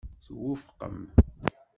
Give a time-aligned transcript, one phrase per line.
[0.23, 0.97] Twufqem?